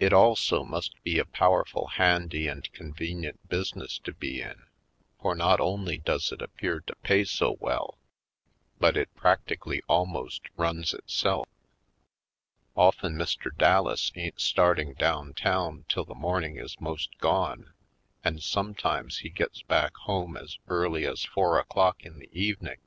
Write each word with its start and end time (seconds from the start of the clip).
It 0.00 0.12
also 0.12 0.64
must 0.64 1.00
be 1.04 1.20
a 1.20 1.24
powerful 1.24 1.86
handy 1.86 2.48
and 2.48 2.68
convenient 2.72 3.48
business 3.48 4.00
to 4.00 4.12
be 4.12 4.42
in, 4.42 4.66
for 5.22 5.36
not 5.36 5.60
only 5.60 5.98
does 5.98 6.32
it 6.32 6.42
appear 6.42 6.80
to 6.80 6.96
pay 6.96 7.22
so 7.22 7.52
well, 7.60 7.96
but 8.80 8.96
it 8.96 9.14
prac 9.14 9.46
tically 9.46 9.82
alm.ost 9.88 10.42
runs 10.56 10.92
itself. 10.92 11.48
Often 12.74 13.14
Mr. 13.14 13.56
Dal 13.56 13.84
las 13.84 14.10
ain't 14.16 14.40
starting 14.40 14.94
down 14.94 15.32
town 15.32 15.84
till 15.88 16.04
the 16.04 16.16
morn 16.16 16.42
ing 16.42 16.56
is 16.56 16.80
'most 16.80 17.16
gone, 17.18 17.72
and 18.24 18.42
sometimes 18.42 19.18
he 19.18 19.30
gets 19.30 19.62
back 19.62 19.94
home 19.94 20.36
as 20.36 20.58
early 20.66 21.06
as 21.06 21.22
four 21.24 21.60
o'clock 21.60 22.02
in 22.04 22.18
the 22.18 22.30
evening. 22.36 22.78